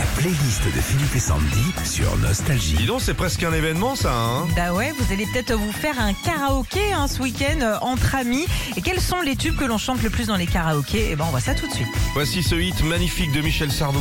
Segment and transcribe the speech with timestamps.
[0.00, 2.86] La playlist de Philippe et Sandy sur Dis Nostalgie.
[2.86, 6.14] donc, c'est presque un événement ça, hein Bah ouais, vous allez peut-être vous faire un
[6.14, 8.46] karaoké hein, ce week-end euh, entre amis.
[8.78, 11.08] Et quels sont les tubes que l'on chante le plus dans les karaokés?
[11.10, 11.88] Eh ben on voit ça tout de suite.
[12.14, 14.00] Voici ce hit magnifique de Michel Sardou.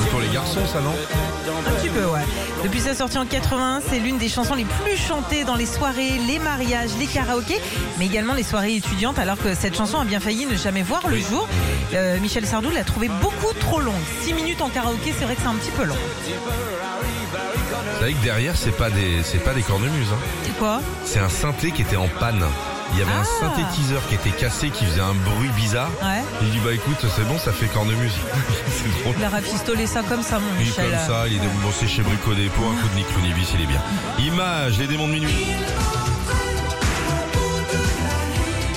[0.00, 0.94] C'est pour les garçons ça, non?
[1.68, 2.24] Un petit peu, ouais.
[2.64, 6.18] Depuis sa sortie en 81, c'est l'une des chansons les plus chantées dans les soirées,
[6.26, 7.60] les mariages, les karaokés,
[7.98, 11.06] mais également les soirées étudiantes, alors que cette chanson a bien failli ne jamais voir
[11.06, 11.46] le jour.
[11.94, 13.94] Euh, Michel Sardou l'a trouvée beaucoup trop longue.
[14.22, 15.94] 6 minutes en karaoké, c'est vrai que c'est un petit peu long.
[15.94, 20.08] Vous savez que derrière, c'est pas des, c'est pas des cornemuses.
[20.12, 20.18] Hein.
[20.44, 20.80] C'est quoi?
[21.04, 22.44] C'est un synthé qui était en panne.
[22.92, 23.44] Il y avait un Ah.
[23.54, 25.90] synthétiseur qui était cassé, qui faisait un bruit bizarre.
[26.02, 26.22] Ouais.
[26.42, 28.12] Il dit bah écoute, c'est bon, ça fait cornemuse.
[28.68, 29.14] c'est drôle.
[29.18, 30.90] Il a rafistolé ça comme ça, mon Il Michel.
[30.90, 33.66] comme ça, il est bossé chez Bricodé pour un coup de Nick Lounibis, il est
[33.66, 33.80] bien.
[34.18, 35.46] Image, les démons de minuit.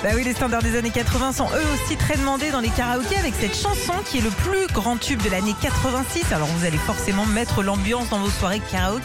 [0.04, 3.16] Bah oui, les standards des années 80 sont eux aussi très demandés dans les karaokés
[3.18, 6.26] avec cette chanson qui est le plus grand tube de l'année 86.
[6.34, 9.04] Alors vous allez forcément mettre l'ambiance dans vos soirées karaoké.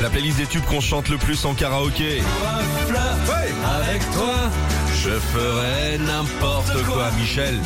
[0.00, 2.22] La playlist des tubes qu'on chante le plus en karaoké.
[3.82, 4.34] Avec toi,
[5.02, 7.58] Je ferai n'importe quoi, Michel.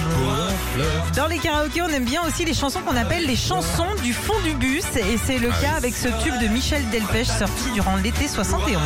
[1.17, 4.39] Dans les karaokés, on aime bien aussi les chansons qu'on appelle les chansons du fond
[4.45, 4.85] du bus.
[4.97, 5.77] Et c'est le Ah cas oui.
[5.79, 8.79] avec ce tube de Michel Delpech sorti durant l'été 71.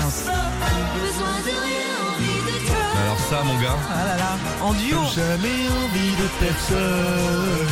[3.30, 3.76] Ça, mon gars.
[3.92, 4.98] Ah là là, en duo.
[5.14, 7.68] Jamais envie de personne.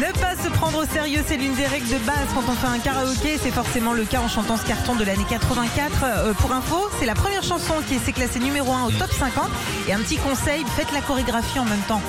[0.00, 2.66] Ne pas se prendre au sérieux, c'est l'une des règles de base quand on fait
[2.66, 3.38] un karaoké.
[3.40, 5.90] C'est forcément le cas en chantant ce carton de l'année 84.
[6.02, 9.44] Euh, pour info, c'est la première chanson qui s'est classée numéro 1 au top 50.
[9.88, 12.02] Et un petit conseil, faites la chorégraphie en même temps.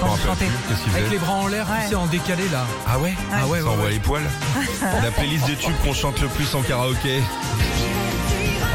[0.00, 0.44] Quand vous chantez.
[0.66, 0.94] plus.
[0.96, 1.84] Avec les bras en l'air, Ouais.
[1.84, 2.64] tu sais, en décalé là.
[2.86, 3.92] Ah ouais Ah ouais, Ça ouais, envoie ouais.
[3.92, 4.28] les poils.
[5.02, 7.22] La playlist des tubes qu'on chante le plus en karaoké.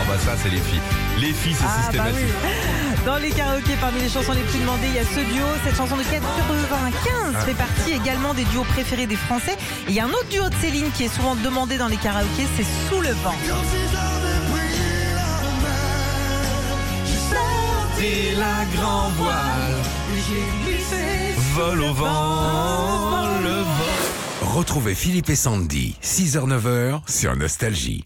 [0.06, 0.82] Oh bah ça, c'est les filles.
[1.20, 2.20] Les filles, c'est Ah bah systématique.
[2.44, 2.96] oui.
[3.06, 5.46] Dans les karaokés, parmi les chansons les plus demandées, il y a ce duo.
[5.66, 7.40] Cette chanson de 95 Ah.
[7.42, 9.54] fait partie également des duos préférés des Français.
[9.88, 11.98] Et il y a un autre duo de Céline qui est souvent demandé dans les
[11.98, 13.36] karaokés, c'est Sous le vent.
[18.38, 19.82] La grand voile
[21.56, 24.42] vole au vent, le vent.
[24.56, 28.06] Retrouvez Philippe et Sandy, 6h-9h sur Nostalgie.